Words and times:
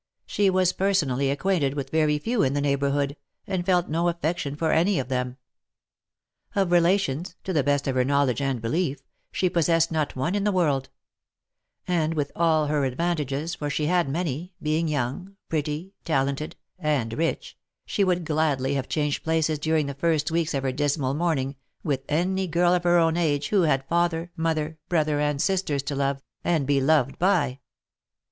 She 0.25 0.49
was 0.49 0.73
personally 0.73 1.29
acquainted 1.29 1.75
with 1.75 1.91
very 1.91 2.17
few 2.17 2.41
in 2.41 2.53
the 2.55 2.59
neighbourhood, 2.61 3.15
and 3.45 3.63
felt 3.63 3.87
no 3.87 4.07
affection 4.09 4.55
for 4.55 4.71
any 4.71 4.97
of 4.97 5.09
them. 5.09 5.37
Of 6.55 6.71
relations, 6.71 7.35
to 7.43 7.53
the 7.53 7.61
best 7.61 7.87
of 7.87 7.93
her 7.93 8.03
knowledge 8.03 8.41
and 8.41 8.59
belief, 8.63 9.03
she 9.31 9.47
possessed 9.47 9.91
not 9.91 10.15
one 10.15 10.33
in 10.33 10.43
the 10.43 10.51
world; 10.51 10.89
and 11.87 12.15
with 12.15 12.31
all 12.35 12.65
her 12.65 12.83
advantages, 12.83 13.53
for 13.53 13.69
she 13.69 13.85
had 13.85 14.09
many, 14.09 14.55
being 14.59 14.87
young, 14.87 15.35
pretty, 15.49 15.93
talented, 16.03 16.55
and 16.79 17.13
rich, 17.13 17.55
she 17.85 18.03
would 18.03 18.25
gladly 18.25 18.73
have 18.73 18.89
changed 18.89 19.23
places 19.23 19.59
during 19.59 19.85
the 19.85 19.93
first 19.93 20.31
weeks 20.31 20.55
of 20.55 20.63
her 20.63 20.71
dismal 20.71 21.13
mourning, 21.13 21.55
with 21.83 22.03
any 22.09 22.47
girl 22.47 22.73
of 22.73 22.85
her 22.85 22.97
own 22.97 23.17
age 23.17 23.49
who 23.49 23.61
had 23.61 23.87
father, 23.87 24.31
mother, 24.35 24.79
brother, 24.89 25.19
and 25.19 25.43
sisters 25.43 25.83
to 25.83 25.93
love, 25.95 26.23
and 26.43 26.65
be 26.65 26.81
loved 26.81 27.19
by. 27.19 27.59